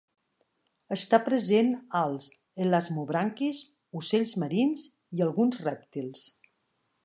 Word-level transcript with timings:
Està 0.95 1.19
present 1.25 1.69
als 1.99 2.29
elasmobranquis, 2.65 3.61
ocells 4.03 4.35
marins, 4.45 4.89
i 5.19 5.25
alguns 5.27 5.65
rèptils. 5.71 6.29